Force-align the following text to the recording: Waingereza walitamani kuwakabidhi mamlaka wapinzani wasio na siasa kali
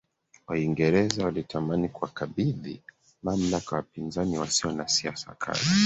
Waingereza 0.47 1.25
walitamani 1.25 1.89
kuwakabidhi 1.89 2.81
mamlaka 3.23 3.75
wapinzani 3.75 4.37
wasio 4.37 4.71
na 4.71 4.87
siasa 4.87 5.35
kali 5.37 5.59